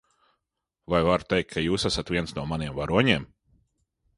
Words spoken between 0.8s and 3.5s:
Vai varu teikt, ka jūs esat viens no maniem varoņiem?